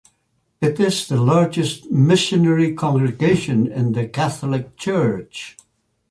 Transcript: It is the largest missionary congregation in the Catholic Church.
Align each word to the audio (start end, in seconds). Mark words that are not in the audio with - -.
It 0.61 0.79
is 0.79 1.07
the 1.07 1.21
largest 1.21 1.91
missionary 1.91 2.73
congregation 2.73 3.71
in 3.71 3.91
the 3.91 4.07
Catholic 4.07 4.75
Church. 4.75 5.55